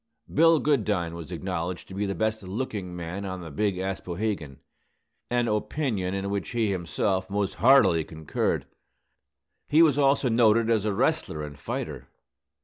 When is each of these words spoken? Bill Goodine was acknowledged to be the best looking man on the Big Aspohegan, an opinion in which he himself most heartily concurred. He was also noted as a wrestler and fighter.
Bill 0.33 0.57
Goodine 0.59 1.13
was 1.13 1.31
acknowledged 1.31 1.87
to 1.87 1.93
be 1.93 2.07
the 2.07 2.15
best 2.15 2.41
looking 2.41 2.95
man 2.95 3.23
on 3.23 3.41
the 3.41 3.51
Big 3.51 3.77
Aspohegan, 3.77 4.57
an 5.29 5.47
opinion 5.47 6.15
in 6.15 6.31
which 6.31 6.49
he 6.49 6.71
himself 6.71 7.29
most 7.29 7.53
heartily 7.61 8.03
concurred. 8.03 8.65
He 9.69 9.83
was 9.83 9.99
also 9.99 10.27
noted 10.27 10.71
as 10.71 10.85
a 10.85 10.93
wrestler 10.95 11.43
and 11.43 11.55
fighter. 11.55 12.07